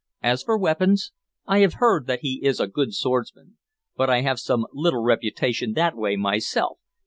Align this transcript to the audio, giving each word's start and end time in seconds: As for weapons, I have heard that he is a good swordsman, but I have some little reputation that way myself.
As 0.23 0.41
for 0.41 0.57
weapons, 0.57 1.11
I 1.45 1.59
have 1.59 1.75
heard 1.75 2.07
that 2.07 2.21
he 2.21 2.39
is 2.43 2.59
a 2.59 2.65
good 2.65 2.95
swordsman, 2.95 3.57
but 3.95 4.09
I 4.09 4.21
have 4.21 4.39
some 4.39 4.65
little 4.73 5.03
reputation 5.03 5.73
that 5.73 5.95
way 5.95 6.15
myself. 6.15 6.79